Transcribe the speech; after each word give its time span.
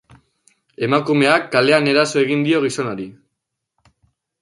Emakumeak 0.87 1.45
kalean 1.57 1.91
eraso 1.93 2.25
egin 2.25 2.43
dio 2.51 2.65
gizonari. 2.67 3.11